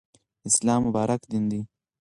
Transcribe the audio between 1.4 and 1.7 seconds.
دی.